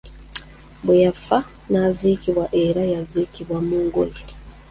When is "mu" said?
3.67-3.77